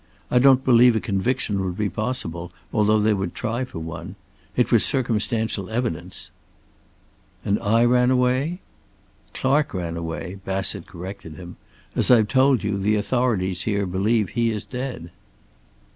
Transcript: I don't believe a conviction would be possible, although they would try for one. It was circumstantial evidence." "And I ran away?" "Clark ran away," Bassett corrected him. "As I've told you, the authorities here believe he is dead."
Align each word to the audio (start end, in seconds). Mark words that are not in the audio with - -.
I 0.31 0.39
don't 0.39 0.65
believe 0.65 0.95
a 0.95 0.99
conviction 0.99 1.63
would 1.63 1.77
be 1.77 1.87
possible, 1.87 2.51
although 2.73 2.99
they 2.99 3.13
would 3.13 3.35
try 3.35 3.65
for 3.65 3.77
one. 3.77 4.15
It 4.55 4.71
was 4.71 4.83
circumstantial 4.83 5.69
evidence." 5.69 6.31
"And 7.45 7.59
I 7.59 7.85
ran 7.85 8.09
away?" 8.09 8.61
"Clark 9.35 9.75
ran 9.75 9.97
away," 9.97 10.39
Bassett 10.43 10.87
corrected 10.87 11.35
him. 11.35 11.55
"As 11.95 12.09
I've 12.09 12.29
told 12.29 12.63
you, 12.63 12.79
the 12.79 12.95
authorities 12.95 13.61
here 13.61 13.85
believe 13.85 14.29
he 14.29 14.49
is 14.49 14.65
dead." 14.65 15.11